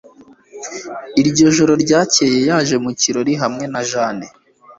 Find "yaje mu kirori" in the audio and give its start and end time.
2.49-3.33